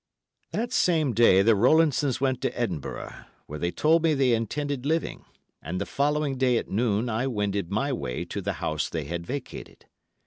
That 0.49 0.71
same 0.73 1.13
day 1.13 1.43
the 1.43 1.53
Rowlandsons 1.55 2.19
went 2.19 2.41
to 2.41 2.59
Edinburgh, 2.59 3.13
where 3.45 3.59
they 3.59 3.69
told 3.69 4.01
me 4.01 4.15
they 4.15 4.33
intended 4.33 4.83
living, 4.83 5.25
and 5.61 5.79
the 5.79 5.85
following 5.85 6.39
day 6.39 6.57
at 6.57 6.71
noon 6.71 7.07
I 7.07 7.27
wended 7.27 7.69
my 7.69 7.93
way 7.93 8.25
to 8.25 8.41
the 8.41 8.53
house 8.53 8.89
they 8.89 9.03
had 9.03 9.27
vacated. 9.27 9.85